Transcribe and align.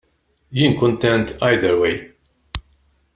Jien 0.51 0.73
kuntent 0.77 1.37
either 1.43 1.79
way. 1.79 2.11